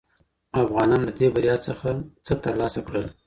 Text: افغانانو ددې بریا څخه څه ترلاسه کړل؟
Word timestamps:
افغانانو 0.63 1.05
ددې 1.09 1.27
بریا 1.35 1.55
څخه 1.67 1.87
څه 2.25 2.33
ترلاسه 2.43 2.79
کړل؟ 2.87 3.05